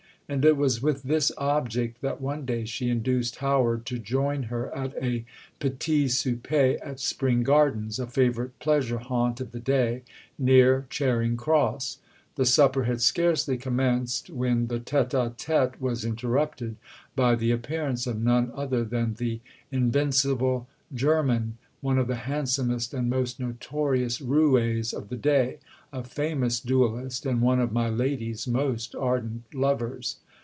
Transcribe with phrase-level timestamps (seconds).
[0.29, 4.73] And it was with this object that one day she induced Howard to join her
[4.73, 5.25] at a
[5.59, 10.03] petit souper at Spring Gardens, a favourite pleasure haunt of the day,
[10.39, 11.97] near Charing Cross.
[12.35, 16.77] The supper had scarcely commenced when the tête à tête was interrupted
[17.13, 20.65] by the appearance of none other than the "invincible
[20.95, 25.57] Jermyn," one of the handsomest and most notorious roués of the day,
[25.91, 30.17] a famous duellist, and one of my lady's most ardent lovers.